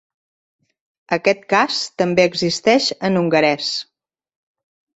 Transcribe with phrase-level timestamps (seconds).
[1.17, 3.71] Aquest cas també existeix en hongarès.